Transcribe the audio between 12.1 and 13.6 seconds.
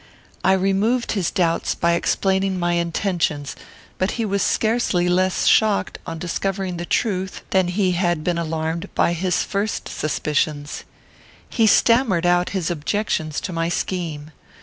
out his objections to